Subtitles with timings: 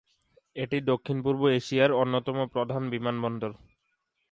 [0.55, 3.51] এটি দক্ষিণ-পূর্ব এশিয়ার অন্যতম প্রধান বিমানবন্দর।